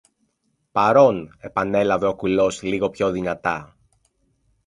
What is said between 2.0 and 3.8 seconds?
ο κουλός λίγο πιο δυνατά